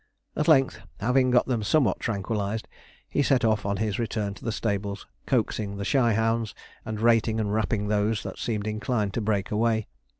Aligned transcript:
At 0.35 0.47
length, 0.47 0.79
having 0.99 1.29
got 1.29 1.45
them 1.45 1.61
somewhat 1.61 1.99
tranquillized, 1.99 2.67
he 3.07 3.21
set 3.21 3.45
off 3.45 3.67
on 3.67 3.77
his 3.77 3.99
return 3.99 4.33
to 4.33 4.43
the 4.43 4.51
stables, 4.51 5.05
coaxing 5.27 5.77
the 5.77 5.85
shy 5.85 6.13
hounds, 6.13 6.55
and 6.83 6.99
rating 6.99 7.39
and 7.39 7.53
rapping 7.53 7.87
those 7.87 8.23
that 8.23 8.39
seemed 8.39 8.65
inclined 8.65 9.13
to 9.13 9.21
break 9.21 9.51
away. 9.51 9.85